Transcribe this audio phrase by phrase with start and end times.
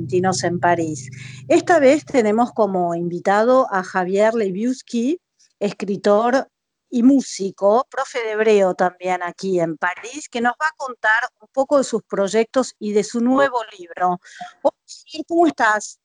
[0.00, 1.10] Argentinos en París.
[1.46, 5.20] Esta vez tenemos como invitado a Javier Leviuski,
[5.58, 6.48] escritor
[6.88, 11.48] y músico, profe de hebreo también aquí en París, que nos va a contar un
[11.52, 14.18] poco de sus proyectos y de su nuevo libro.
[14.62, 14.76] Hola,
[15.28, 16.00] ¿Cómo estás?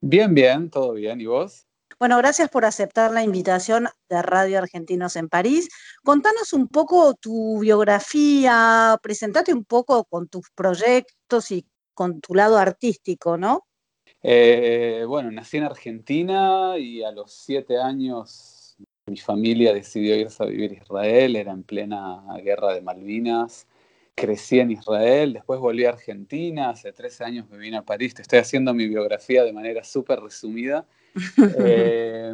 [0.00, 1.20] Bien, bien, todo bien.
[1.20, 1.66] ¿Y vos?
[1.98, 5.68] Bueno, gracias por aceptar la invitación de Radio Argentinos en París.
[6.04, 12.58] Contanos un poco tu biografía, presentate un poco con tus proyectos y con tu lado
[12.58, 13.66] artístico, ¿no?
[14.22, 18.76] Eh, bueno, nací en Argentina y a los siete años
[19.06, 23.66] mi familia decidió irse a vivir a Israel, era en plena guerra de Malvinas.
[24.14, 28.22] Crecí en Israel, después volví a Argentina, hace 13 años me vine a París, te
[28.22, 30.86] estoy haciendo mi biografía de manera súper resumida.
[31.58, 32.32] Eh,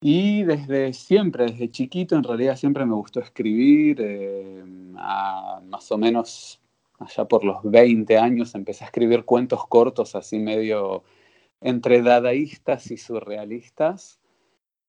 [0.00, 4.62] y desde siempre, desde chiquito, en realidad siempre me gustó escribir, eh,
[4.98, 6.60] a más o menos
[6.98, 11.04] allá por los 20 años empecé a escribir cuentos cortos, así medio
[11.60, 14.20] entre dadaístas y surrealistas.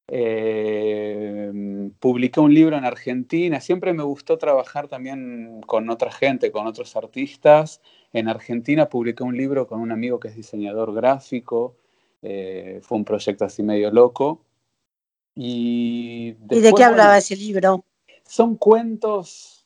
[0.09, 1.51] Eh,
[2.00, 6.95] publiqué un libro en Argentina, siempre me gustó trabajar también con otra gente, con otros
[6.95, 7.81] artistas.
[8.13, 11.75] En Argentina publiqué un libro con un amigo que es diseñador gráfico,
[12.22, 14.41] eh, fue un proyecto así medio loco.
[15.35, 17.84] Y, ¿Y de qué hablaba ese libro?
[18.24, 19.56] Son cuentos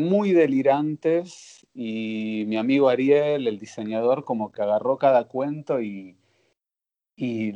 [0.00, 6.16] muy delirantes y mi amigo Ariel, el diseñador, como que agarró cada cuento y,
[7.16, 7.52] y,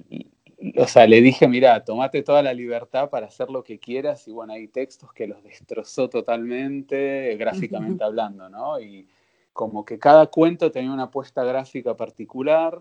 [0.77, 4.33] o sea, le dije, mira, tomate toda la libertad para hacer lo que quieras y
[4.33, 8.81] bueno, hay textos que los destrozó totalmente, gráficamente hablando, ¿no?
[8.81, 9.07] Y
[9.53, 12.81] como que cada cuento tenía una apuesta gráfica particular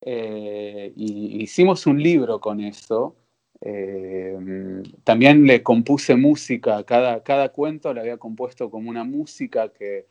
[0.00, 3.16] eh, y hicimos un libro con eso.
[3.64, 10.06] Eh, también le compuse música, cada, cada cuento le había compuesto como una música que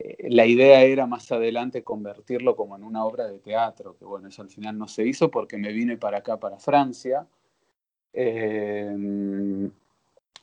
[0.00, 4.26] eh, la idea era más adelante convertirlo como en una obra de teatro, que bueno,
[4.26, 7.24] eso al final no se hizo porque me vine para acá, para Francia.
[8.12, 9.70] Eh,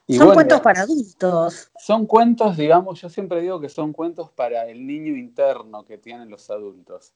[0.07, 1.71] y son bueno, cuentos para adultos.
[1.77, 6.29] Son cuentos, digamos, yo siempre digo que son cuentos para el niño interno que tienen
[6.29, 7.11] los adultos.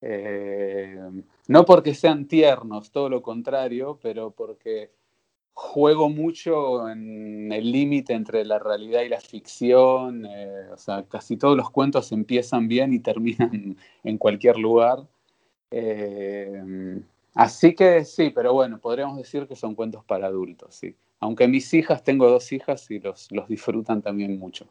[0.00, 0.98] Eh,
[1.48, 4.90] no porque sean tiernos, todo lo contrario, pero porque
[5.58, 10.24] juego mucho en el límite entre la realidad y la ficción.
[10.24, 15.06] Eh, o sea, casi todos los cuentos empiezan bien y terminan en cualquier lugar.
[15.70, 17.00] Eh,
[17.34, 20.94] así que sí, pero bueno, podríamos decir que son cuentos para adultos, sí.
[21.20, 24.68] Aunque mis hijas, tengo dos hijas y los, los disfrutan también mucho.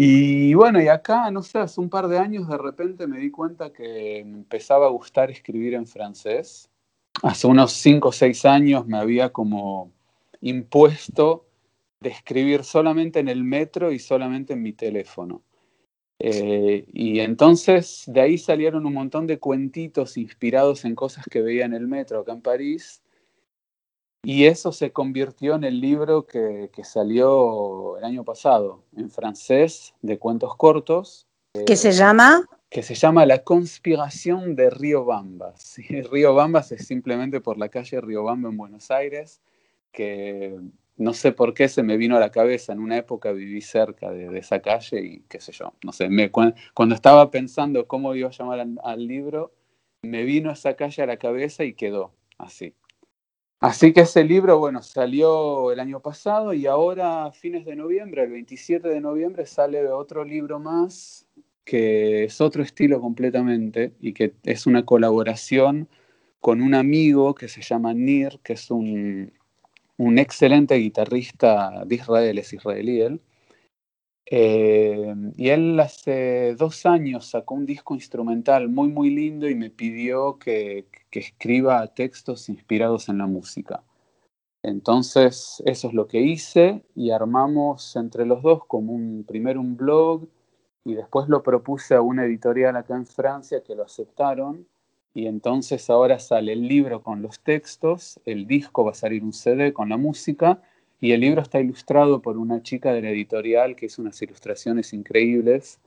[0.00, 3.32] Y bueno, y acá, no sé, hace un par de años de repente me di
[3.32, 6.70] cuenta que me empezaba a gustar escribir en francés.
[7.20, 9.90] Hace unos 5 o 6 años me había como
[10.40, 11.46] impuesto
[11.98, 15.42] de escribir solamente en el metro y solamente en mi teléfono.
[16.20, 21.64] Eh, y entonces de ahí salieron un montón de cuentitos inspirados en cosas que veía
[21.64, 23.02] en el metro acá en París
[24.22, 29.94] y eso se convirtió en el libro que, que, salió el año pasado, en francés,
[30.02, 31.26] de cuentos cortos.
[31.66, 32.44] ¿Qué se llama?
[32.68, 35.76] Que se llama La conspiración de Río Bambas.
[36.10, 39.40] Río Bambas es simplemente por la calle Río Bamba en Buenos Aires,
[39.92, 40.58] que
[40.96, 42.72] no sé por qué se me vino a la cabeza.
[42.72, 46.08] En una época viví cerca de, de esa calle y qué sé yo, no sé,
[46.08, 49.52] me, cuando, cuando, estaba pensando cómo iba a llamar al, al libro,
[50.02, 52.74] me vino esa calle a la cabeza y quedó así.
[53.60, 58.22] Así que ese libro, bueno, salió el año pasado y ahora a fines de noviembre,
[58.22, 61.26] el 27 de noviembre, sale otro libro más
[61.64, 65.88] que es otro estilo completamente y que es una colaboración
[66.40, 69.32] con un amigo que se llama Nir, que es un,
[69.98, 73.20] un excelente guitarrista de Israel, es israelí él.
[74.30, 79.70] Eh, y él hace dos años sacó un disco instrumental muy, muy lindo y me
[79.70, 83.82] pidió que, que escriba textos inspirados en la música.
[84.62, 89.76] Entonces, eso es lo que hice y armamos entre los dos como un, primero un
[89.76, 90.28] blog
[90.84, 94.66] y después lo propuse a una editorial acá en Francia que lo aceptaron
[95.14, 99.32] y entonces ahora sale el libro con los textos, el disco va a salir un
[99.32, 100.62] CD con la música
[101.00, 104.92] y el libro está ilustrado por una chica de la editorial que hizo unas ilustraciones
[104.92, 105.80] increíbles.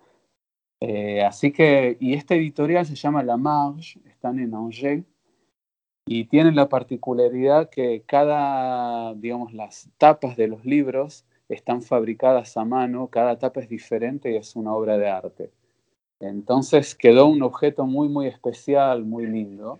[0.80, 5.04] Eh, así que, y esta editorial se llama La Marge, están en Angers
[6.06, 12.66] y tienen la particularidad que cada, digamos, las tapas de los libros están fabricadas a
[12.66, 15.52] mano, cada tapa es diferente y es una obra de arte.
[16.20, 19.80] Entonces quedó un objeto muy, muy especial, muy lindo.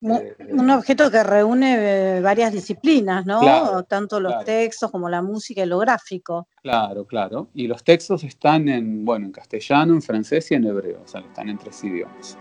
[0.00, 3.82] Eh, un objeto que reúne eh, varias disciplinas, ¿no?
[3.84, 6.48] Tanto los textos como la música y lo gráfico.
[6.62, 7.48] Claro, claro.
[7.54, 11.20] Y los textos están en, bueno, en castellano, en francés y en hebreo, o sea,
[11.22, 12.38] están en tres idiomas.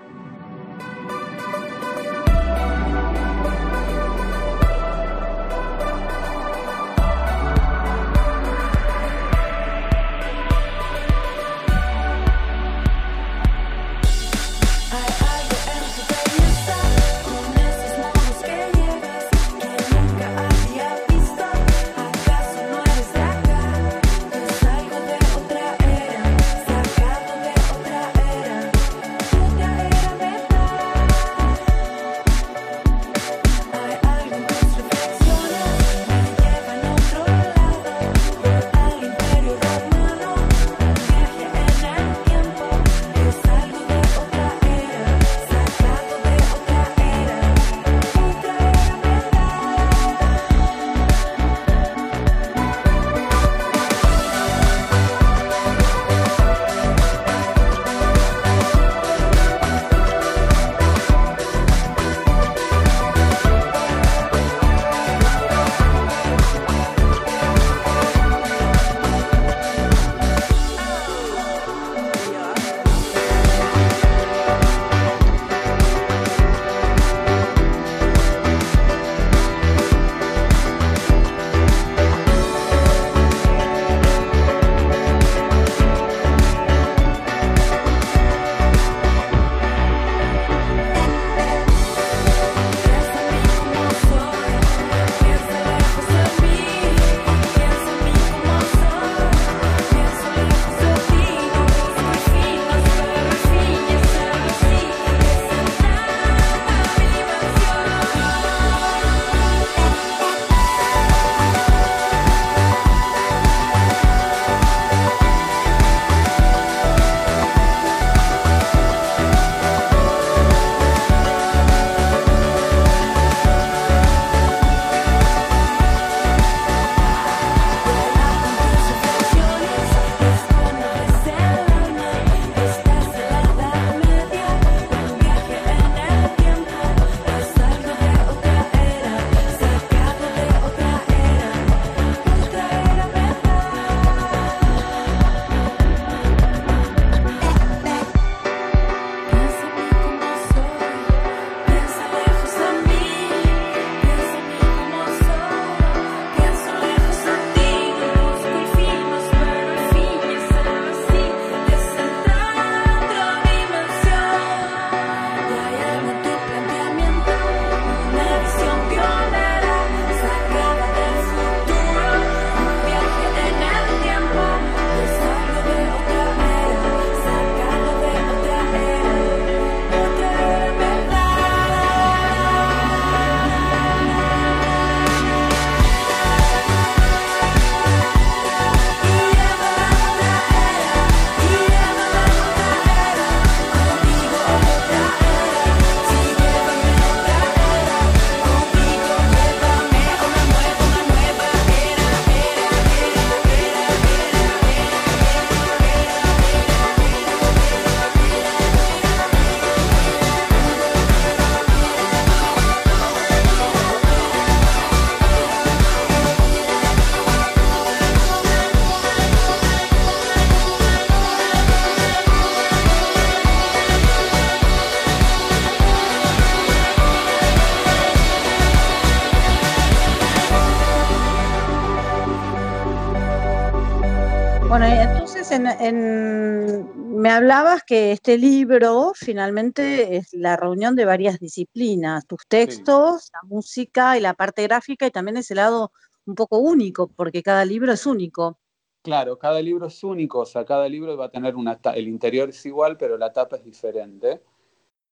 [235.60, 243.40] Me hablabas que este libro finalmente es la reunión de varias disciplinas, tus textos, la
[243.44, 245.92] música y la parte gráfica y también ese lado
[246.26, 248.60] un poco único, porque cada libro es único.
[249.02, 252.50] Claro, cada libro es único, o sea, cada libro va a tener una el interior
[252.50, 254.42] es igual, pero la tapa es diferente.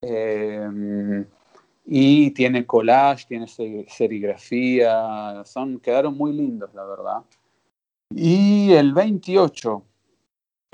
[0.01, 1.25] Em,
[1.85, 7.23] y tiene collage, tiene serigrafía, son, quedaron muy lindos, la verdad.
[8.09, 9.83] Y el 28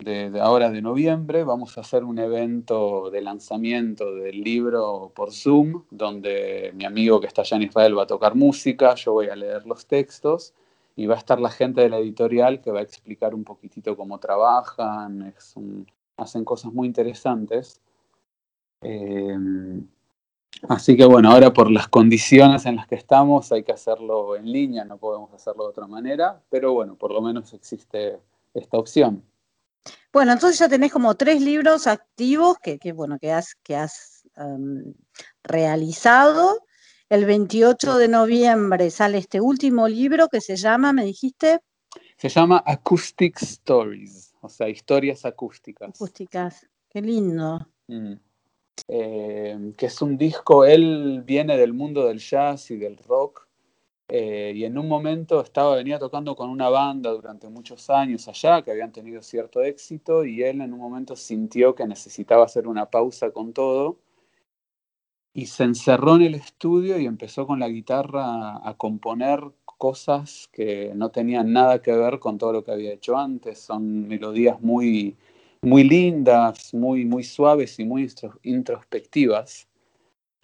[0.03, 5.84] de, ahora de noviembre vamos a hacer un evento de lanzamiento del libro por Zoom,
[5.89, 9.36] donde mi amigo que está allá en Israel va a tocar música, yo voy a
[9.36, 10.53] leer los textos
[10.96, 13.96] y va a estar la gente de la editorial que va a explicar un poquitito
[13.96, 15.34] cómo trabajan,
[16.17, 17.81] hacen cosas muy interesantes.
[18.81, 19.88] Em,
[20.67, 24.51] así que bueno, ahora por las condiciones en las que estamos hay que hacerlo en
[24.51, 28.20] línea, no podemos hacerlo de otra manera, pero bueno, por lo menos existe
[28.53, 29.24] esta opción.
[30.13, 34.93] Bueno, entonces ya tenés como tres libros activos que, bueno, que has, que has em,
[35.43, 36.65] realizado.
[37.09, 41.59] El 28 de noviembre sale este último libro que se llama, me dijiste.
[42.17, 45.89] Se llama Acoustic Stories, o sea, historias acústicas.
[45.89, 47.67] Acústicas, qué lindo.
[47.88, 48.13] Mm.
[48.88, 53.47] Eh, que es un disco, él viene del mundo del jazz y del rock,
[54.13, 58.61] eh, y en un momento estaba, venía tocando con una banda durante muchos años allá,
[58.61, 62.87] que habían tenido cierto éxito, y él en un momento sintió que necesitaba hacer una
[62.89, 63.99] pausa con todo,
[65.33, 70.91] y se encerró en el estudio y empezó con la guitarra a componer cosas que
[70.93, 75.15] no tenían nada que ver con todo lo que había hecho antes, son melodías muy
[75.61, 78.11] muy lindas, muy, muy suaves y muy
[78.43, 79.67] introspectivas,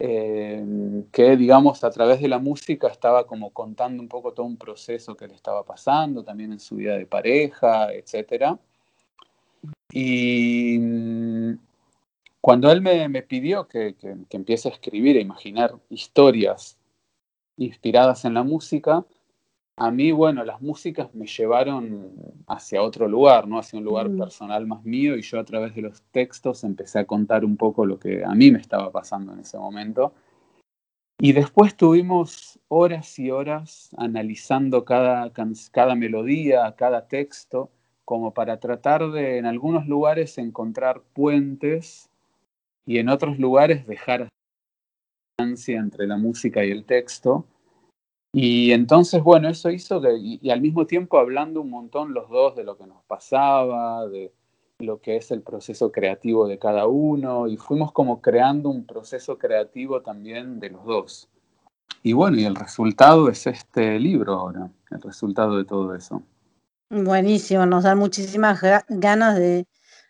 [0.00, 0.64] eh,
[1.12, 5.16] que digamos a través de la música estaba como contando un poco todo un proceso
[5.16, 8.56] que le estaba pasando, también en su vida de pareja, etc.
[9.90, 11.58] Y mm,
[12.40, 16.78] cuando él me, pidió que, que, empiece a escribir, a imaginar historias
[17.56, 19.04] inspiradas en la música,
[19.78, 22.12] a mí, bueno, las músicas me llevaron
[22.46, 23.58] hacia otro lugar, ¿no?
[23.58, 24.18] Hacia un lugar mm.
[24.18, 27.86] personal más mío y yo a través de los textos empecé a contar un poco
[27.86, 30.12] lo que a mí me estaba pasando en ese momento.
[31.20, 35.32] Y después tuvimos horas y horas analizando cada,
[35.72, 37.70] cada melodía, cada texto,
[38.04, 42.08] como para tratar de en algunos lugares encontrar puentes
[42.86, 44.28] y en otros lugares dejar
[45.38, 47.44] distancia entre la música y el texto
[48.32, 52.56] y entonces, bueno, eso hizo que, y, al mismo tiempo hablando un montón los dos
[52.56, 54.32] de lo que nos pasaba, de
[54.78, 59.38] lo que es el proceso creativo de cada uno, y fuimos como creando un proceso
[59.38, 61.28] creativo también de los dos.
[62.02, 66.22] Y bueno, y el resultado es este libro ahora, el resultado de todo eso.
[66.90, 69.66] Buenísimo, nos da muchísimas ganas de,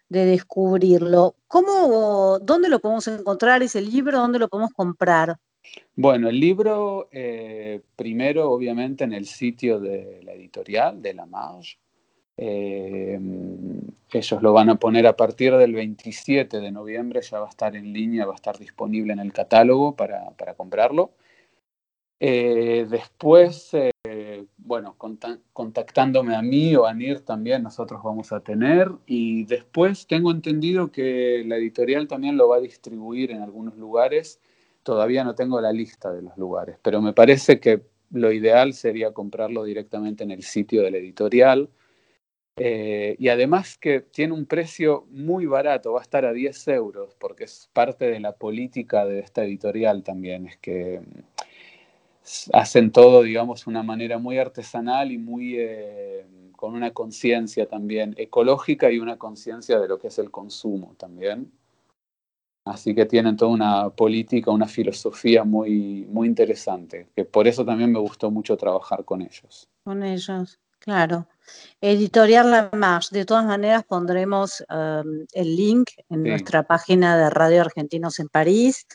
[0.09, 1.37] de descubrirlo.
[1.47, 4.19] ¿Cómo, dónde lo podemos encontrar ese libro?
[4.19, 5.39] ¿Dónde lo podemos comprar?
[6.01, 11.77] Bueno, el libro, eh, primero, obviamente, en el sitio de la editorial, de la Marge.
[12.37, 13.19] Eh,
[14.13, 17.75] ellos lo van a poner a partir del 27 de noviembre, ya va a estar
[17.75, 21.15] en línea, va a estar disponible en el catálogo para, comprarlo.
[22.21, 23.73] Eh, después,
[24.57, 24.97] bueno,
[25.53, 28.89] contactándome a mí o a NIR también nosotros vamos a tener.
[29.07, 34.41] Y después tengo entendido que la editorial también lo va a distribuir en algunos lugares
[34.89, 39.13] Todavía no tengo la lista de los lugares, pero me parece que lo ideal sería
[39.13, 41.69] comprarlo directamente en el sitio de la editorial.
[42.57, 47.15] Eh, y además que tiene un precio muy barato, va a estar a 10 euros,
[47.17, 53.25] porque es parte de la política de esta editorial también, es que mm, hacen todo,
[53.25, 56.25] digamos, una manera muy artesanal y muy eh,
[56.57, 61.53] con una conciencia también ecológica y una conciencia de lo que es el consumo también.
[62.69, 67.91] Así que tienen toda una política, una filosofía muy, muy interesante, que por eso también
[67.91, 69.69] me gustó mucho trabajar con ellos.
[69.85, 71.27] Con ellos, claro.
[71.81, 77.63] Editorial La Marche, de todas maneras pondremos um, el link en nuestra página de Radio
[77.63, 78.87] Argentinos en París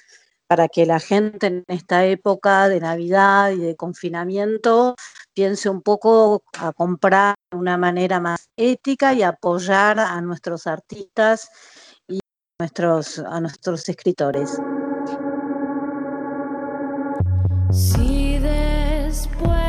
[0.45, 4.95] para que la gente en esta época de Navidad y de confinamiento
[5.33, 11.49] piense un poco a comprar de una manera más ética y apoyar a nuestros artistas
[12.59, 14.59] nuestros, a nuestros escritores.
[17.71, 19.62] Si después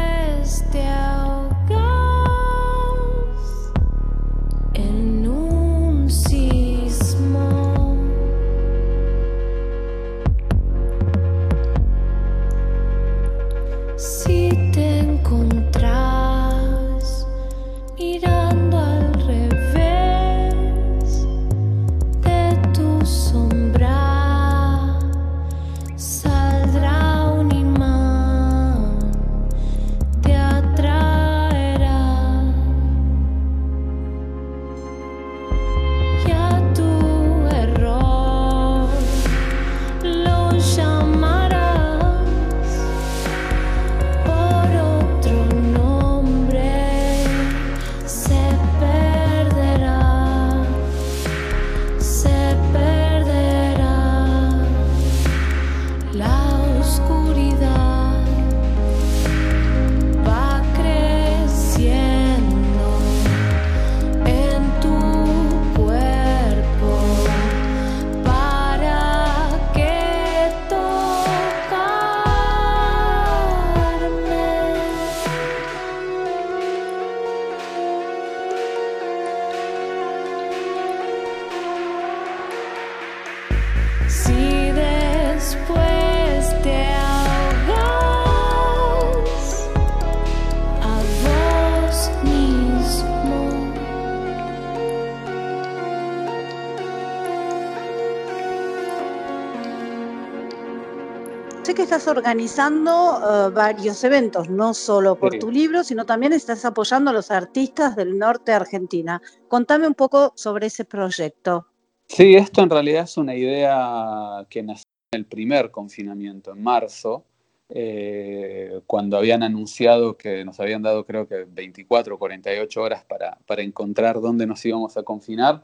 [101.65, 102.91] Sé que estás organizando
[103.23, 107.97] eh, varios eventos, no solo por tu libro, sino también estás apoyando a los artistas
[107.97, 109.23] del norte de Argentina.
[109.49, 111.67] Contame un poco sobre ese proyecto.
[112.07, 117.25] Sí, esto en realidad es una idea que nació en el primer confinamiento, en marzo,
[117.71, 123.39] eh, cuando habían anunciado que nos habían dado creo que 24 o 48 horas para,
[123.47, 125.63] para encontrar dónde nos íbamos a confinar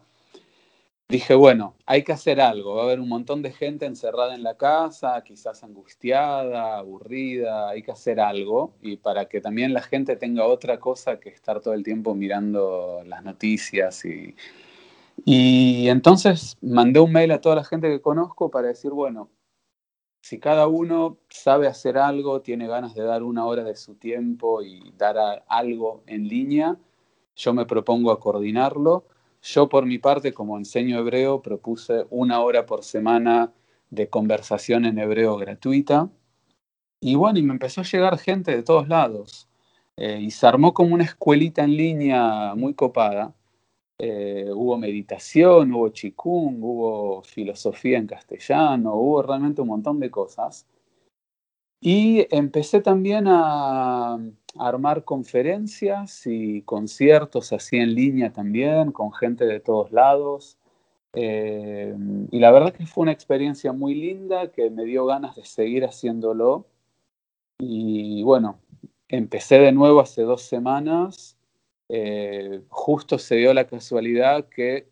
[1.10, 2.76] dije, bueno, hay que hacer algo.
[2.76, 7.68] Va a haber un montón de gente encerrada en la casa, quizás angustiada, aburrida.
[7.68, 11.60] Hay que hacer algo y para que también la gente tenga otra cosa que estar
[11.60, 14.04] todo el tiempo mirando las noticias.
[14.04, 14.36] Y,
[15.24, 19.28] y entonces mandé un mail a toda la gente que conozco para decir, bueno,
[20.22, 24.62] si cada uno sabe hacer algo, tiene ganas de dar una hora de su tiempo
[24.62, 26.76] y dar algo en línea,
[27.34, 29.06] yo me propongo a coordinarlo
[29.42, 33.52] yo por mi parte, como enseño hebreo, propuse una hora por semana
[33.90, 36.10] de conversación en hebreo gratuita.
[37.00, 39.48] Y bueno, y me empezó a llegar gente de todos lados.
[39.96, 43.34] Eh, y se armó como una escuelita en línea muy copada.
[43.98, 50.66] Eh, hubo meditación, hubo chikung, hubo filosofía en castellano, hubo realmente un montón de cosas.
[51.80, 54.18] Y empecé también a,
[54.58, 60.58] armar conferencias y conciertos así en línea también, con gente de todos lados.
[61.14, 61.94] Eh,
[62.30, 65.84] y la verdad que fue una experiencia muy linda que me dio ganas de seguir
[65.84, 66.66] haciéndolo.
[67.58, 68.60] Y bueno,
[69.08, 71.36] empecé de nuevo hace dos semanas.
[71.88, 74.88] Eh, justo se dio la casualidad que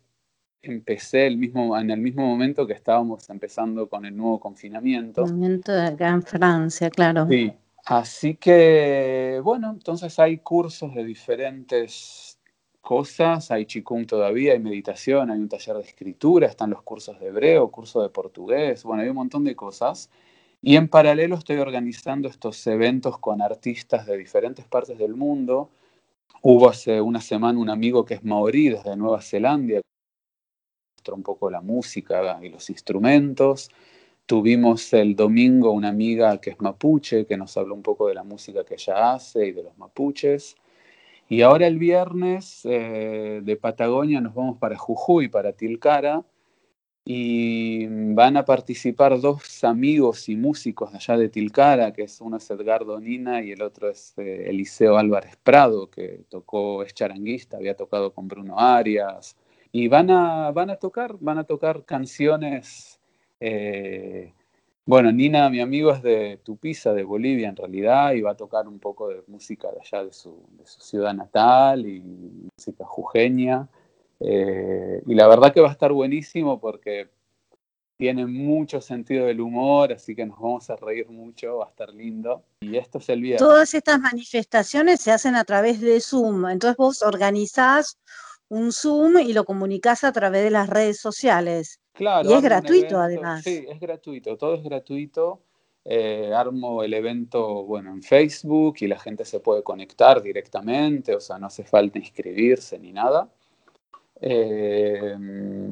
[0.61, 5.21] empecé el mismo, en el mismo momento que estábamos empezando con el nuevo confinamiento.
[5.21, 7.27] Confinamiento de acá en Francia, claro.
[7.27, 7.53] Sí,
[7.85, 12.39] así que bueno, entonces hay cursos de diferentes
[12.81, 17.27] cosas, hay chikung todavía, hay meditación, hay un taller de escritura, están los cursos de
[17.27, 20.09] hebreo, curso de portugués, bueno, hay un montón de cosas.
[20.61, 25.69] Y en paralelo estoy organizando estos eventos con artistas de diferentes partes del mundo.
[26.41, 29.79] Hubo hace una semana un amigo que es maorí desde Nueva Zelanda,
[31.13, 33.69] un poco la música y los instrumentos.
[34.25, 38.23] Tuvimos el domingo una amiga que es mapuche, que nos habló un poco de la
[38.23, 40.55] música que ella hace y de los mapuches.
[41.29, 46.23] Y ahora el viernes eh, de Patagonia nos vamos para Jujuy, para Tilcara,
[47.05, 52.37] y van a participar dos amigos y músicos de allá de Tilcara, que es uno
[52.37, 57.57] es Edgardo Nina y el otro es eh, Eliseo Álvarez Prado, que tocó, es charanguista,
[57.57, 59.35] había tocado con Bruno Arias,
[59.71, 62.99] y van a, van a tocar, van a tocar canciones.
[63.39, 64.33] Eh,
[64.85, 68.67] bueno, Nina, mi amigo, es de Tupiza, de Bolivia en realidad, y va a tocar
[68.67, 73.67] un poco de música de allá de su, ciudad natal y música jujeña.
[74.19, 77.09] Eh, y la verdad que va a estar buenísimo porque
[77.97, 81.93] tiene mucho sentido del humor, así que nos vamos a reír mucho, va a estar
[81.93, 82.43] lindo.
[82.61, 83.47] Y esto es el viernes.
[83.47, 87.99] Todas estas manifestaciones se hacen a través de Zoom, entonces vos organizás
[88.49, 91.79] un Zoom y lo comunicas a través de las redes sociales.
[91.93, 92.29] Claro.
[92.29, 93.43] Y es gratuito además.
[93.43, 95.41] Sí, es gratuito, todo es gratuito.
[95.85, 101.19] Eh, armo el evento, bueno, en Facebook y la gente se puede conectar directamente, o
[101.19, 103.29] sea, no hace falta inscribirse ni nada.
[104.21, 105.15] Eh,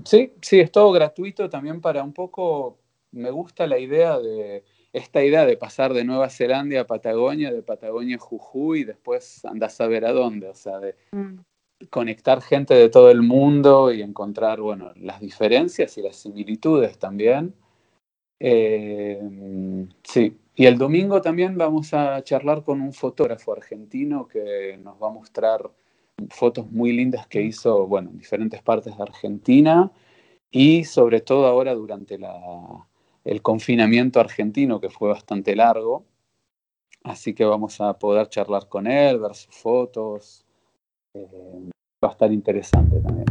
[0.05, 2.79] sí, sí, es todo gratuito también para un poco,
[3.11, 4.63] me gusta la idea de,
[4.93, 9.43] esta idea de pasar de Nueva Zelanda a Patagonia, de Patagonia a Jujuy, y después
[9.45, 11.35] andas a ver a dónde, o sea, de, mm
[11.89, 17.53] conectar gente de todo el mundo y encontrar, bueno, las diferencias y las similitudes también.
[18.39, 19.21] Eh,
[20.03, 25.07] sí, y el domingo también vamos a charlar con un fotógrafo argentino que nos va
[25.07, 25.71] a mostrar
[26.29, 29.91] fotos muy lindas que hizo, bueno, en diferentes partes de Argentina
[30.49, 32.17] y sobre todo ahora durante
[33.23, 36.05] el confinamiento argentino que fue bastante largo.
[37.03, 40.46] Así que vamos a poder charlar con él, ver sus fotos,
[41.23, 41.69] eh,
[42.03, 43.25] va a estar interesante también.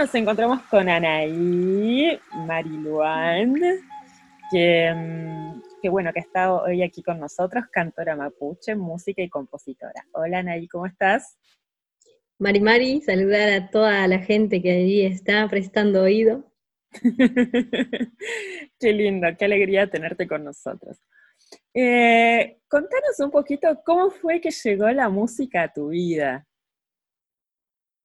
[0.00, 3.54] Nos encontramos con Anaí Mariluán,
[4.50, 10.06] que, mm, que bueno, que está hoy aquí con nosotros, cantora mapuche, música y compositora.
[10.12, 11.36] Hola Anaí, ¿cómo estás?
[12.38, 16.50] Mari Mari, saludar a toda la gente que allí está prestando oído.
[18.80, 20.96] qué lindo, qué alegría tenerte con nosotros.
[21.74, 26.46] Eh, contanos un poquito cómo fue que llegó la música a tu vida.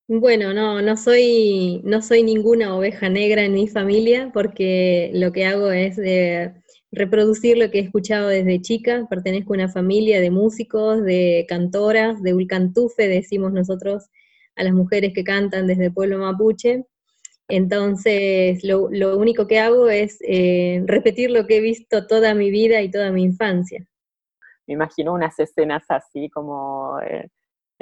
[0.07, 5.45] Bueno, no, no soy, no soy ninguna oveja negra en mi familia porque lo que
[5.45, 6.53] hago es eh,
[6.91, 9.07] reproducir lo que he escuchado desde chica.
[9.09, 14.07] Pertenezco a una familia de músicos, de cantoras, de ulcantufe, decimos nosotros
[14.55, 16.85] a las mujeres que cantan desde el pueblo mapuche.
[17.47, 22.81] Entonces, lo, único que hago es eh, repetir lo que he visto toda mi vida
[22.83, 23.83] y toda mi infancia.
[24.67, 26.99] Me imagino unas escenas así como...
[27.01, 27.27] Eh,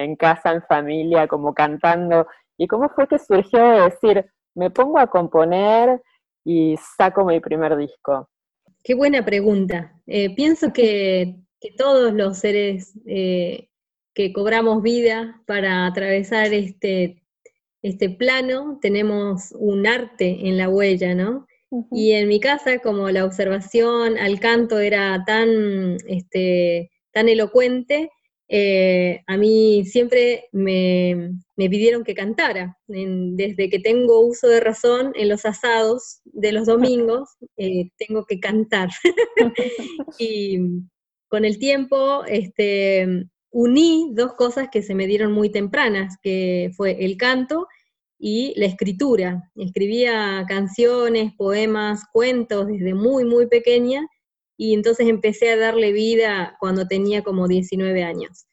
[0.04, 2.28] en casa, en familia, como cantando.
[2.58, 6.02] ¿Y cómo fue que surgió de decir, me pongo a componer
[6.46, 8.30] y saco mi primer disco?
[8.84, 9.94] Qué buena pregunta.
[10.06, 11.36] Eh, pienso que,
[11.78, 13.70] todos los seres eh,
[14.13, 17.24] que cobramos vida para atravesar este,
[17.82, 21.48] este plano tenemos un arte en la huella, ¿no?
[21.92, 28.12] Y en mi casa, como la observación al canto era tan, este, tan elocuente,
[28.56, 32.78] eh, a mí siempre me, pidieron que cantara.
[32.86, 38.39] desde que tengo uso de razón, en los asados de los domingos, eh, tengo que
[38.39, 38.89] cantar.
[40.20, 40.60] y
[41.30, 47.04] con el tiempo este, uní dos cosas que se me dieron muy tempranas, que fue
[47.04, 47.66] el canto
[48.20, 49.50] y la escritura.
[49.56, 54.08] Escribía canciones, poemas, cuentos desde muy, muy pequeña
[54.58, 58.46] y entonces empecé a darle vida cuando tenía como 19 años.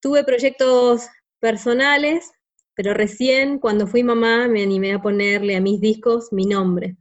[0.00, 1.08] Tuve proyectos
[1.40, 2.30] personales,
[2.74, 6.96] pero recién cuando fui mamá me animé a ponerle a mis discos mi nombre.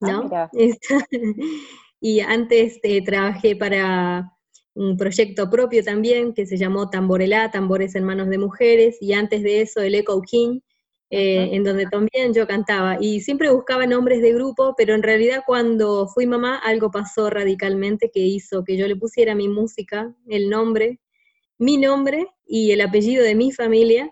[0.00, 0.28] ¿no?
[0.32, 0.50] Ah,
[2.00, 4.32] y antes eh, trabajé para
[4.74, 9.42] un proyecto propio también que se llamó Tamborelá, Tambores en Manos de Mujeres, y antes
[9.42, 10.60] de eso el Echo King,
[11.10, 12.98] eh, en donde también yo cantaba.
[13.00, 18.10] Y siempre buscaba nombres de grupo, pero en realidad cuando fui mamá algo pasó radicalmente
[18.12, 21.00] que hizo que yo le pusiera mi música, el nombre,
[21.58, 24.10] mi nombre y el apellido de mi familia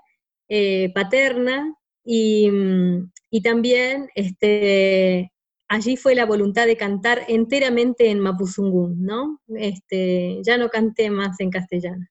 [0.49, 5.33] eh, paterna, y, mm, y, también este,
[5.69, 9.41] allí fue la voluntad de cantar enteramente en Mapuzungún, ¿no?
[9.57, 12.07] Este, ya no canté más en castellano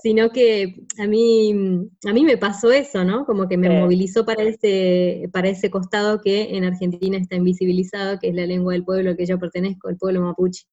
[0.00, 1.52] sino que a mí,
[2.04, 3.26] a mí me pasó eso, ¿no?
[3.26, 8.28] Como que me movilizó para ese, para ese costado que en Argentina está invisibilizado, que
[8.28, 10.66] es la lengua del pueblo que yo pertenezco, el pueblo mapuche.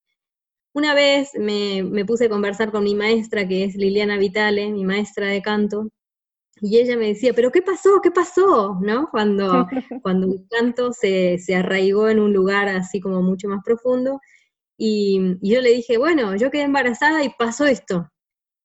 [0.73, 4.83] Una vez me, me, puse a conversar con mi maestra, que es Liliana Vitale, mi
[4.85, 5.89] maestra de canto,
[6.61, 8.01] y ella me decía, pero ¿qué pasó?
[8.03, 8.77] ¿Qué pasó?
[8.81, 9.09] ¿No?
[9.09, 9.67] Cuando,
[10.03, 14.21] cuando mi canto se, se arraigó en un lugar así como mucho más profundo,
[14.77, 18.09] y, y yo le dije, bueno, yo quedé embarazada y pasó esto,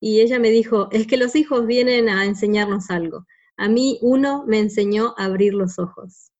[0.00, 3.26] y ella me dijo, es que los hijos vienen a enseñarnos algo.
[3.56, 6.30] A mí uno me enseñó a abrir los ojos.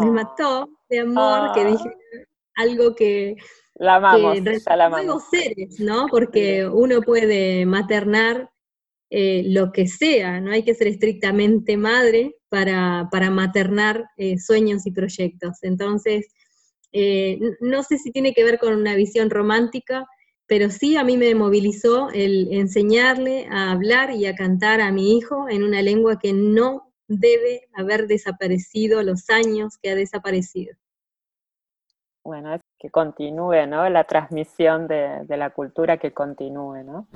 [0.00, 0.12] Me ah.
[0.12, 2.62] mató de amor que dije ah.
[2.62, 3.36] algo que...
[3.74, 5.24] La amamos, la amamos.
[5.30, 6.06] seres, ¿no?
[6.10, 8.50] Porque uno puede maternar
[9.10, 14.86] eh, lo que sea, no hay que ser estrictamente madre para, para maternar eh, sueños
[14.86, 15.58] y proyectos.
[15.62, 16.26] Entonces,
[16.92, 20.06] eh, no sé si tiene que ver con una visión romántica,
[20.46, 25.16] pero sí a mí me movilizó el enseñarle a hablar y a cantar a mi
[25.16, 30.76] hijo en una lengua que no debe haber desaparecido los años que ha desaparecido.
[32.24, 33.88] Bueno, es que continúe, ¿no?
[33.88, 37.06] La transmisión de, de la cultura que continúe, ¿no?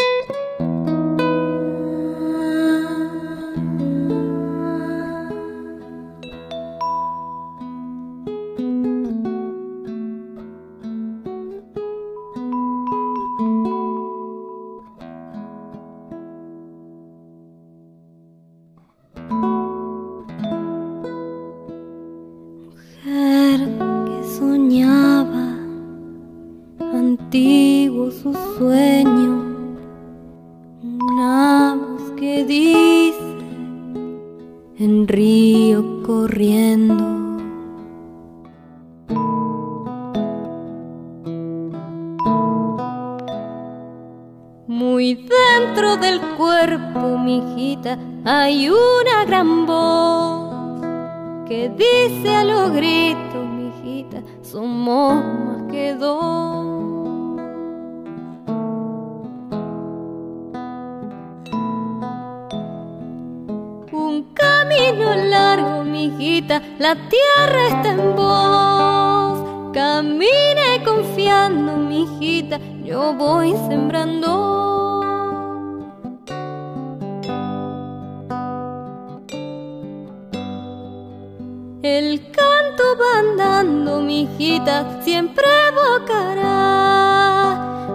[83.71, 86.55] Andando, mijita, siempre evocará.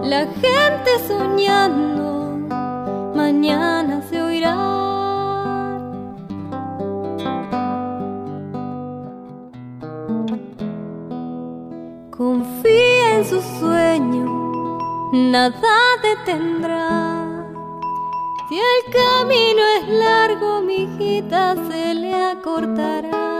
[0.02, 2.38] La gente soñando,
[3.14, 4.56] mañana se oirá.
[12.10, 14.78] Confía en su sueño,
[15.12, 16.84] nada detendrá.
[18.48, 23.35] Si el camino es largo, mijita, se le acortará.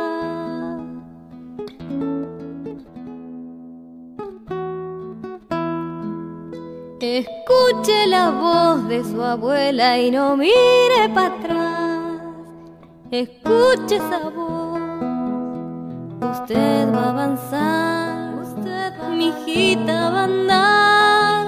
[7.15, 12.21] Escuche la voz de su abuela y no mire para atrás.
[13.13, 14.81] Escuche esa voz.
[16.33, 18.35] Usted va a avanzar.
[18.43, 21.47] Usted mi hijita va a andar.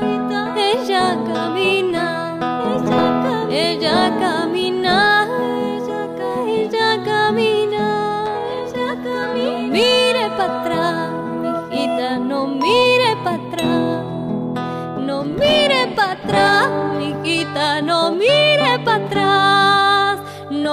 [0.57, 2.39] Ella camina.
[2.77, 4.58] Ella, ella camina.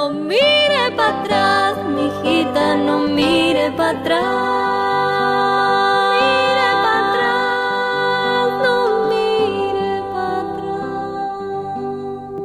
[0.05, 4.23] No mire para atrás, mijita, no mire para atrás.
[6.21, 8.77] Mire para atrás, no
[9.09, 11.87] mire para atrás.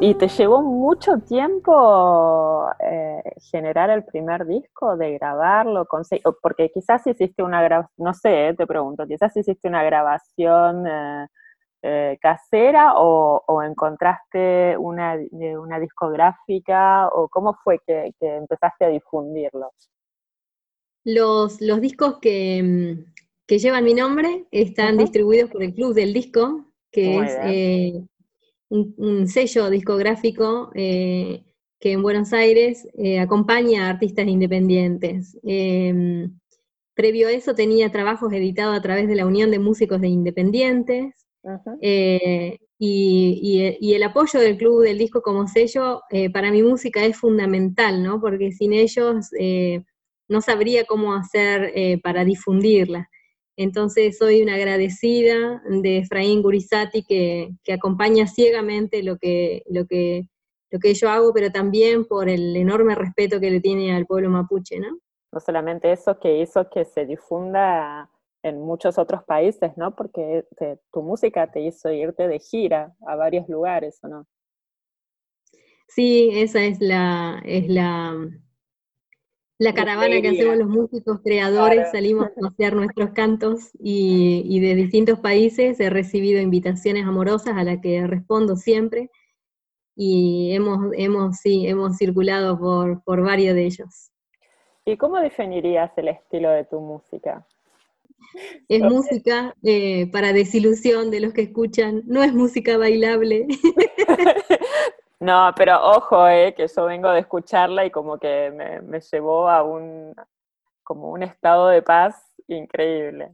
[0.00, 5.86] ¿Y te llevó mucho tiempo eh, generar el primer disco, de grabarlo?
[6.40, 10.86] Porque quizás hiciste una grabación, no sé, eh, te pregunto, quizás hiciste una grabación...
[10.86, 11.26] Eh,
[11.82, 19.72] eh, casera o, encontraste una, una, discográfica o cómo fue que, empezaste a difundirlo?
[21.04, 23.12] Los, los discos que, mm,
[23.46, 28.02] que, llevan mi nombre están distribuidos por el Club del Disco, que es eh,
[28.68, 31.42] un, sello discográfico eh,
[31.80, 32.86] que en Buenos Aires
[33.18, 35.38] acompaña a artistas independientes.
[35.42, 36.38] Em,
[36.92, 41.19] previo a eso tenía trabajos editados a través de la Unión de Músicos de Independientes,
[41.80, 47.16] eh, y, el apoyo del Club del Disco como sello eh, para mi música es
[47.16, 48.20] fundamental, ¿no?
[48.20, 49.82] Porque sin ellos eh,
[50.28, 51.72] no sabría cómo hacer
[52.02, 53.08] para difundirla.
[53.56, 60.28] Entonces soy una agradecida de Efraín Gurizati que, que, acompaña ciegamente lo que, lo, que,
[60.70, 64.30] lo que yo hago, pero también por el enorme respeto que le tiene al pueblo
[64.30, 64.98] mapuche, ¿no?
[65.32, 68.08] No solamente eso, que hizo que se difunda
[68.42, 69.94] en muchos otros países, ¿no?
[69.94, 70.46] Porque
[70.92, 74.26] tu música te hizo irte de gira a varios lugares, ¿o no?
[75.88, 78.14] Sí, esa es la, es la,
[79.58, 85.18] la caravana que hacemos los músicos creadores, salimos a hacer nuestros cantos y, de distintos
[85.18, 89.10] países he recibido invitaciones amorosas a las que respondo siempre
[89.96, 94.10] y hemos, hemos, sí, hemos circulado por, por varios de ellos.
[94.86, 97.46] ¿Y cómo definirías el estilo de tu música?
[98.68, 103.46] Es música eh, para desilusión de los que escuchan, no es música bailable.
[105.20, 109.62] no, pero ojo, eh, que yo vengo de escucharla y como que me, llevó a
[109.62, 110.14] un,
[110.82, 112.14] como un estado de paz
[112.46, 113.32] increíble.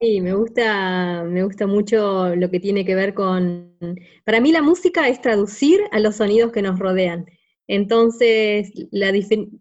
[0.00, 3.76] Sí, me gusta, me gusta mucho lo que tiene que ver con...
[4.24, 7.26] Para mí la música es traducir a los sonidos que nos rodean.
[7.66, 9.10] Entonces, la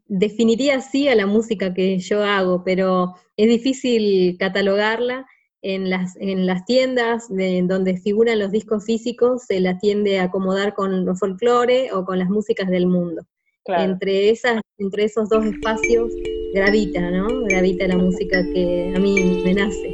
[0.07, 5.25] definiría así a la música que yo hago, pero es difícil catalogarla.
[5.65, 10.23] En las, en las tiendas de, donde figuran los discos físicos se la tiende a
[10.23, 13.25] acomodar con los folclore o con las músicas del mundo.
[13.65, 16.11] Entre, esas, entre esos dos espacios
[16.53, 17.45] gravita, ¿no?
[17.45, 19.92] Gravita la música que a mí me nace.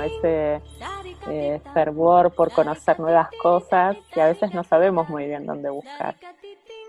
[0.00, 0.62] Como ese
[1.26, 6.14] eh, fervor por conocer nuevas cosas que a veces no sabemos muy bien dónde buscar.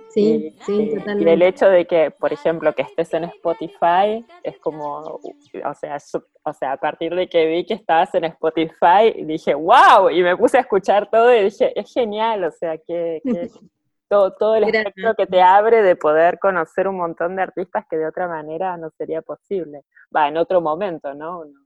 [0.10, 1.48] Sí, Y- sí, y- Y el totalmente.
[1.48, 6.54] hecho de que, por ejemplo, que estés en Spotify es como, o sea, su- o
[6.54, 10.58] sea, a partir de que vi que estabas en Spotify, dije, wow, y me puse
[10.58, 13.50] a escuchar todo y dije, es genial, o sea, que, que
[14.10, 14.88] todo, todo el Gracias.
[14.88, 18.76] espectro que te abre de poder conocer un montón de artistas que de otra manera
[18.76, 19.82] no sería posible.
[20.14, 21.46] Va, en otro momento, ¿no?
[21.46, 21.61] No.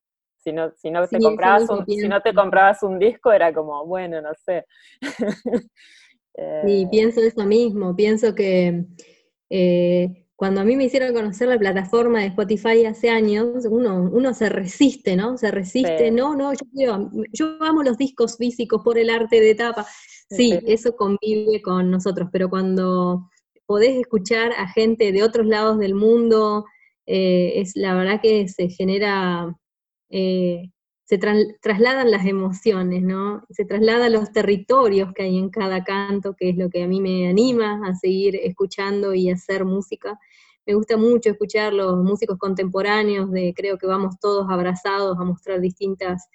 [0.46, 3.52] Si no, si no, Sí, te comprabas un, si no te comprabas un disco, era
[3.52, 4.66] como, bueno, no sé.
[6.66, 8.86] Sí, Eh, pienso eso mismo, pienso que
[9.50, 14.34] eh, cuando a mí me hicieron conocer la plataforma de Spotify hace años, uno, uno
[14.34, 15.38] se resiste, ¿no?
[15.38, 16.12] Se resiste, Sí.
[16.12, 19.86] no, no, yo, quiero- yo amo los discos físicos por el arte de tapa.
[20.30, 20.60] Sí, Sí.
[20.68, 23.30] eso convive con nosotros, pero cuando
[23.66, 26.66] podés escuchar a gente de otros lados del mundo,
[27.06, 29.56] eh, es la verdad que se genera,
[30.18, 30.72] eh,
[31.03, 33.43] se trasladan las emociones, ¿no?
[33.49, 37.01] Se trasladan los territorios que hay en cada canto, que es lo que a mí
[37.01, 40.18] me anima a seguir escuchando y hacer música.
[40.66, 45.59] Me gusta mucho escuchar los músicos contemporáneos, de creo que vamos todos abrazados a mostrar
[45.59, 46.30] distintas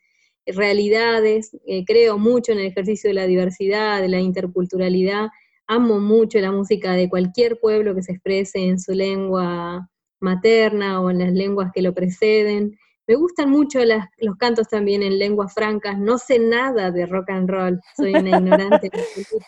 [0.45, 1.57] realidades.
[1.67, 5.31] Eh, creo mucho en el ejercicio de la diversidad, de la interculturalidad.
[5.67, 9.89] Amo mucho la música de cualquier pueblo que se exprese en su lengua
[10.21, 12.77] materna o en las lenguas que lo preceden.
[13.11, 15.99] Me gustan mucho las- los cantos también en lenguas francas.
[15.99, 18.93] No sé nada de rock and roll, soy una ignorante,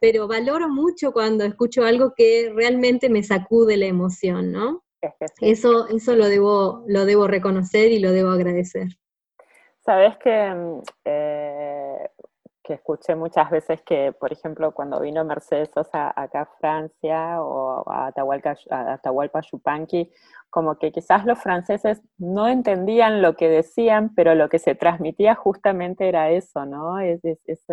[0.00, 4.82] pero valoro mucho cuando escucho algo que realmente me sacude la emoción, ¿no?
[5.40, 8.88] Eso, eso lo debo, lo debo reconocer y lo debo agradecer.
[9.78, 11.79] Sabes que, mm, eh,
[12.62, 17.84] que escuché muchas veces que, por ejemplo, cuando vino Mercedes Sosa acá a Francia o
[17.90, 20.10] a Atahualpa, a Atahualpa Yupanqui,
[20.50, 25.34] como que quizás los franceses no entendían lo que decían, pero lo que se transmitía
[25.34, 26.98] justamente era eso, ¿no?
[27.00, 27.64] Es, es-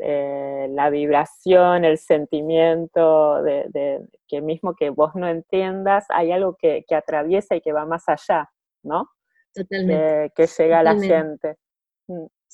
[0.00, 6.56] eh, la vibración, el sentimiento de, de que mismo que vos no entiendas, hay algo
[6.56, 8.50] que, que atraviesa y que va más allá,
[8.82, 9.10] ¿no?
[9.54, 10.30] Totalmente.
[10.34, 11.56] Que, que llega a la gente.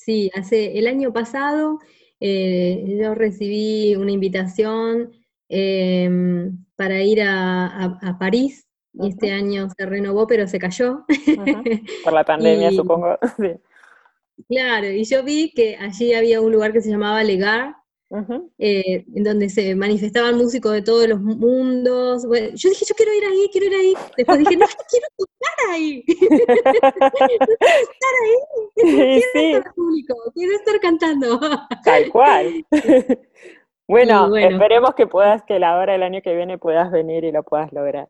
[0.01, 1.79] Sí, hace el año pasado
[2.21, 5.11] eh, yo recibí una invitación
[5.49, 11.05] em, para ir a, a- a París y este año se renovó, pero se cayó.
[12.03, 13.17] Por la pandemia, Y- supongo.
[13.37, 13.51] Sí.
[14.47, 17.75] Claro, y yo vi que allí había un lugar que se llamaba Legar,
[18.09, 22.23] uh en donde se manifestaban músicos de todos los mundos.
[22.23, 23.93] yo dije, yo quiero ir ahí, quiero ir ahí.
[24.17, 26.03] Después dije, no, quiero estar ahí.
[26.07, 28.37] quiero estar ahí.
[28.75, 31.39] Quiero estar público, quiero estar cantando.
[31.83, 32.65] Tal cual.
[33.89, 37.41] Bueno, esperemos que puedas, que la hora del año que viene puedas venir y lo
[37.41, 38.07] puedas lograr.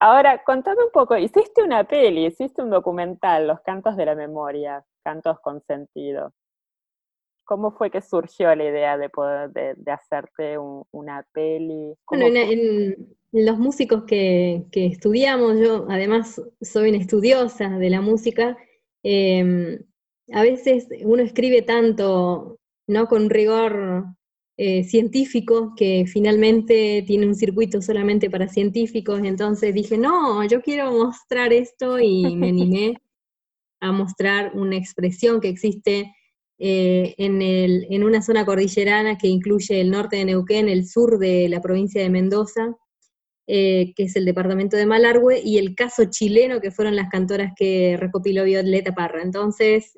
[0.00, 4.84] Ahora, contame un poco, hiciste una peli, hiciste un documental, Los Cantos de la Memoria,
[5.04, 6.32] Cantos con Sentido.
[7.50, 11.96] ¿Cómo fue que surgió la idea de poder de, hacerte una peli?
[12.08, 18.56] Bueno, en, los músicos que, estudiamos, yo además soy una estudiosa de la música,
[19.02, 19.80] em,
[20.32, 23.08] a veces uno escribe tanto ¿no?
[23.08, 24.04] con rigor
[24.56, 30.92] eh, científico, que finalmente tiene un circuito solamente para científicos, entonces dije, no, yo quiero
[30.92, 32.94] mostrar esto y me animé
[33.80, 36.14] a mostrar una expresión que existe
[36.62, 41.62] eh, en, una zona cordillerana que incluye el norte de Neuquén, el sur de la
[41.62, 42.76] provincia de Mendoza,
[43.46, 47.52] eh, que es el departamento de Malargüe, y el caso chileno, que fueron las cantoras
[47.56, 49.22] que recopiló Violeta Parra.
[49.22, 49.92] Entonces,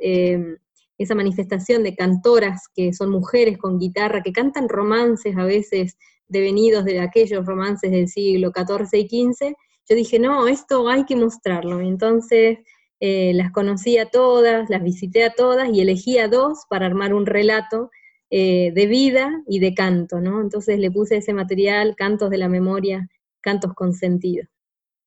[0.98, 5.96] esa manifestación de cantoras que son mujeres con guitarra, que cantan romances a veces
[6.28, 9.54] devenidos de aquellos romances del siglo XIV y XV,
[9.88, 11.80] yo dije, no, esto hay que mostrarlo.
[11.80, 12.58] Entonces
[13.04, 17.14] eh, las conocí a todas, las visité a todas y elegí a dos para armar
[17.14, 17.90] un relato
[18.30, 20.40] eh, de vida y de canto, ¿no?
[20.40, 23.08] Entonces le puse ese material, Cantos de la Memoria,
[23.40, 24.46] Cantos con Sentido.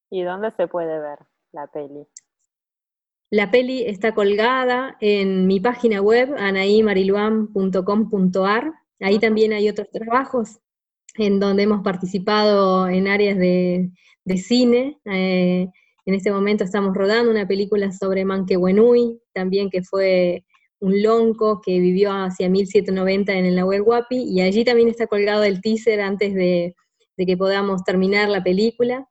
[0.10, 1.20] ¿Y dónde se puede ver
[1.54, 2.06] la peli?
[3.30, 8.74] La peli está colgada en mi página web, anaimariluan.com.ar.
[9.00, 10.60] Ahí también hay otros trabajos
[11.18, 13.90] en donde hemos participado en áreas de,
[14.36, 15.00] cine.
[15.06, 15.70] Eh,
[16.06, 20.44] en este momento estamos rodando una película sobre Manquehuenui, también que fue
[20.80, 25.44] un lonco que vivió hacia 1790 en el Nahuel Huapi, y allí también está colgado
[25.44, 26.76] el teaser antes de
[27.18, 29.08] que podamos terminar la película.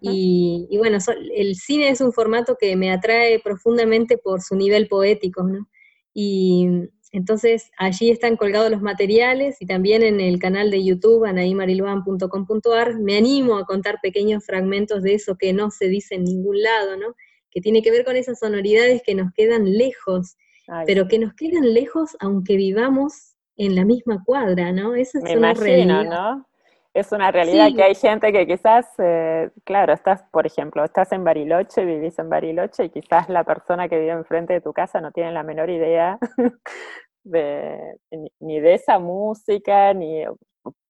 [0.00, 0.98] Y, bueno,
[1.34, 5.68] el cine es un formato que me atrae profundamente por su nivel poético, ¿no?
[6.14, 6.66] Y
[7.12, 13.16] entonces allí están colgados los materiales y también en el canal de YouTube, anaimariluan.com.ar, me
[13.16, 17.14] animo a contar pequeños fragmentos de eso que no se dice en ningún lado, ¿no?
[17.50, 20.36] Que tiene que ver con esas sonoridades que nos quedan lejos,
[20.86, 24.94] pero que nos quedan lejos aunque vivamos en la misma cuadra, ¿no?
[24.94, 26.04] Esa es una realidad.
[26.04, 26.47] ¿no?
[26.98, 31.24] Es una realidad que hay gente que quizás, eh, claro, estás, por ejemplo, estás en
[31.24, 35.12] Bariloche, vivís en Bariloche y quizás la persona que vive enfrente de tu casa no
[35.12, 36.18] tiene la menor idea
[37.24, 37.98] de,
[38.40, 40.24] ni de esa música, ni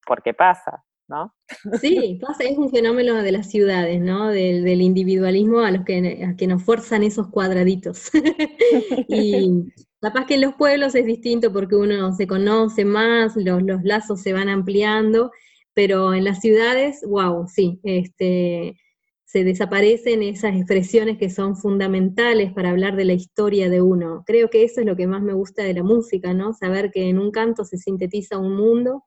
[0.06, 1.34] por qué pasa, ¿no?
[1.80, 4.28] Sí, pasa, es un fenómeno de las ciudades, ¿no?
[4.28, 8.10] Del, individualismo a los que, que nos fuerzan esos cuadraditos.
[9.08, 9.64] y
[10.00, 14.22] capaz que en los pueblos es distinto porque uno se conoce más, los, los lazos
[14.22, 15.30] se van ampliando
[15.78, 18.76] pero en las ciudades, wow, sí, este,
[19.24, 24.24] se desaparecen esas expresiones que son fundamentales para hablar de la historia de uno.
[24.26, 26.52] Creo que eso es lo que más me gusta de la música, ¿no?
[26.52, 29.04] Saber que en un canto se sintetiza un mundo,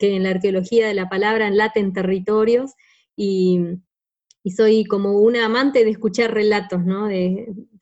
[0.00, 2.72] que en la arqueología de la palabra laten territorios,
[3.14, 3.60] y,
[4.56, 7.06] soy como una amante de escuchar relatos, ¿no?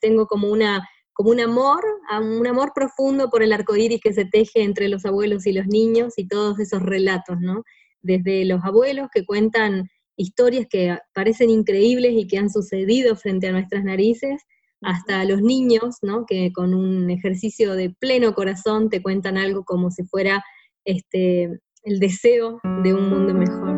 [0.01, 1.83] tengo como una como un amor,
[2.20, 5.66] un amor profundo por el arco iris que se teje entre los abuelos y los
[5.66, 7.64] niños y todos esos relatos, ¿no?
[8.03, 13.53] Desde los abuelos que cuentan historias que parecen increíbles y que han sucedido frente a
[13.53, 14.42] nuestras narices,
[14.80, 16.24] hasta los niños, ¿no?
[16.26, 20.42] que con un ejercicio de pleno corazón te cuentan algo como si fuera
[20.84, 23.78] este, el deseo de un mundo mejor.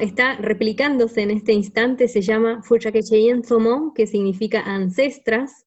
[0.00, 5.64] Está replicándose en este instante, se llama Fuchakecheyen Zomo, que significa ancestras.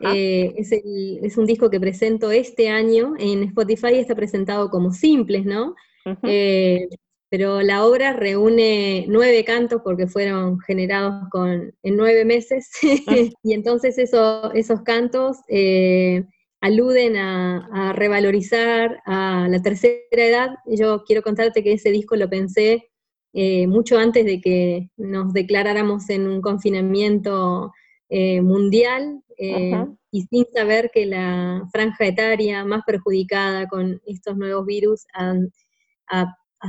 [0.00, 5.74] Eh, es, un disco que presento este año en Spotify, está presentado como simples, ¿no?
[6.22, 6.88] Eh,
[7.28, 12.70] pero la obra reúne nueve cantos porque fueron generados con, en nueve meses,
[13.08, 13.16] ah.
[13.42, 16.24] y entonces esos cantos eh,
[16.64, 20.48] aluden a, a, revalorizar a la tercera edad.
[20.66, 22.90] Yo quiero contarte que ese disco lo pensé
[23.36, 27.72] eh, mucho antes de que nos declaráramos en un confinamiento
[28.08, 29.72] eh, mundial eh,
[30.12, 35.34] y sin saber que la franja etaria más perjudicada con estos nuevos virus ha,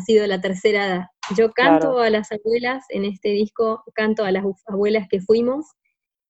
[0.05, 1.05] sido la tercera edad.
[1.37, 5.67] Yo canto a las abuelas en este disco, canto a las abuelas que fuimos,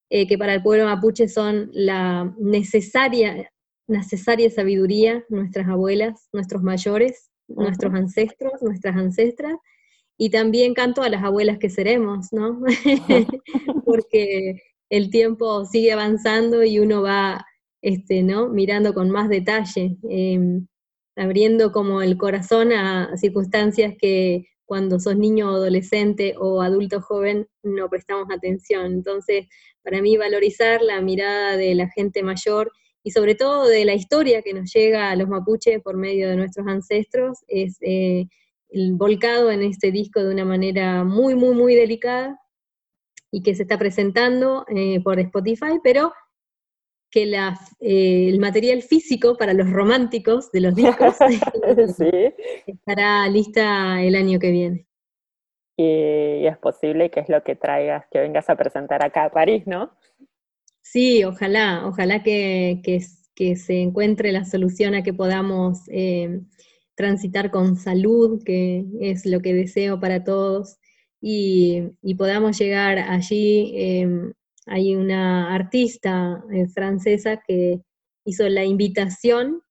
[0.10, 3.50] que para el pueblo mapuche son la necesaria,
[3.88, 9.56] necesaria sabiduría, nuestras abuelas, nuestros mayores, nuestros ancestros, nuestras ancestras,
[10.18, 12.62] y también canto a las abuelas que seremos, ¿no?
[13.86, 17.46] Porque el tiempo sigue avanzando y uno va,
[17.82, 18.50] este, ¿no?
[18.50, 20.68] Mirando con más detalle, em,
[21.16, 27.48] abriendo como el corazón a circunstancias que cuando sos niño o adolescente o adulto joven
[27.64, 28.86] no prestamos atención.
[28.86, 29.48] Entonces,
[29.84, 32.72] para mí valorizar la mirada de la gente mayor
[33.06, 36.36] y sobre todo de la historia que nos llega a los mapuches por medio de
[36.36, 38.26] nuestros ancestros es eh,
[38.94, 42.42] volcado en este disco de una manera muy, muy, muy delicada
[43.32, 46.14] y que se está presentando eh, por Spotify, pero
[47.12, 47.32] que
[47.80, 51.16] eh, el material físico para los románticos de los discos
[52.66, 54.88] estará lista el año que viene.
[55.78, 59.68] Y, es posible que es lo que traigas, que vengas a presentar acá a París,
[59.68, 59.92] ¿no?
[60.86, 62.80] Sí, ojalá, ojalá que,
[63.36, 66.42] que, se encuentre la solución a que podamos eh,
[66.96, 70.78] transitar con salud, que es lo que deseo para todos,
[71.20, 71.82] y,
[72.18, 73.74] podamos llegar allí.
[73.76, 74.34] Em,
[74.68, 77.82] hay una artista eh, francesa que
[78.26, 79.62] hizo la invitación,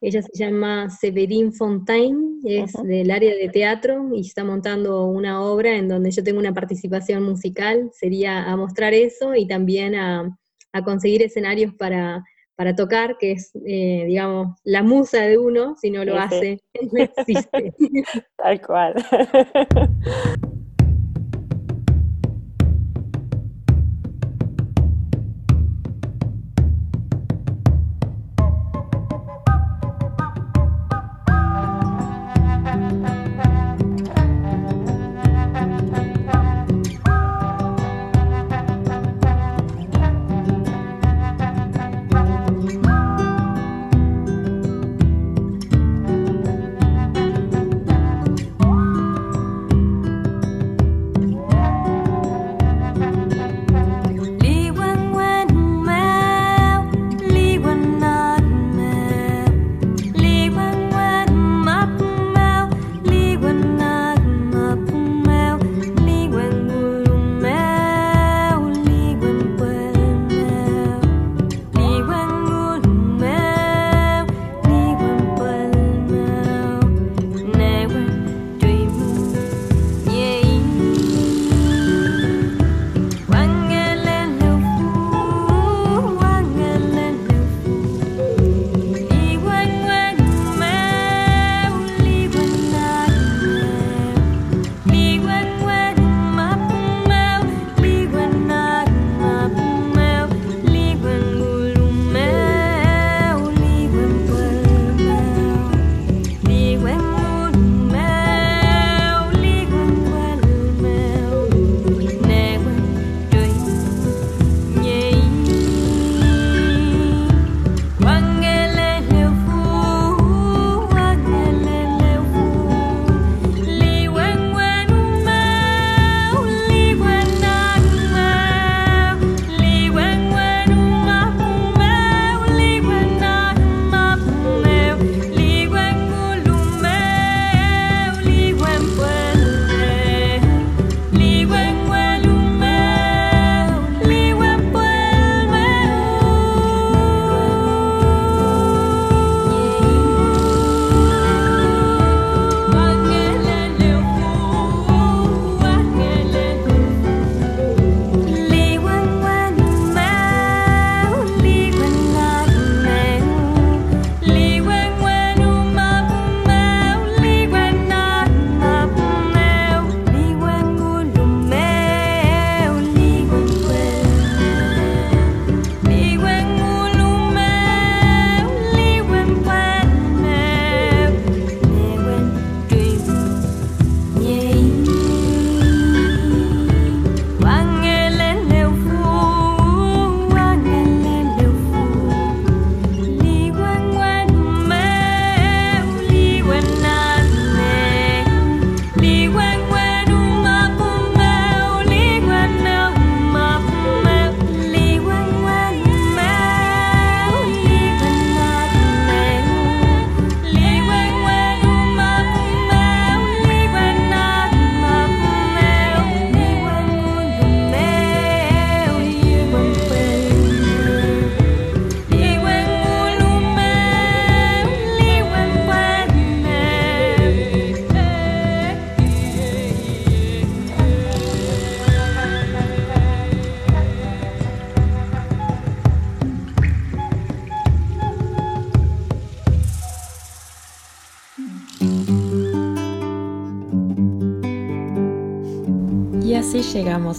[0.00, 5.76] ella se llama Severine Fontaine, es del área de teatro y está montando una obra
[5.76, 10.36] en donde yo tengo una participación musical, sería a mostrar eso y también a
[10.84, 12.24] conseguir escenarios para
[12.56, 16.60] para tocar, que es, eh, digamos, la musa de uno, si no lo hace,
[16.92, 17.74] no existe.
[18.36, 18.94] Tal cual.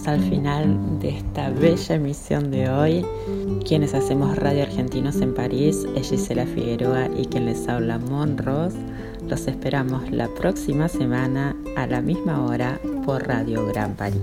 [0.07, 3.05] al final de esta bella emisión de hoy.
[3.65, 8.73] Quienes hacemos Radio Argentinos en París es Gisela Figueroa y quien les habla Mon Ross.
[9.27, 14.21] Los esperamos la próxima semana a la misma hora por Radio Gran París.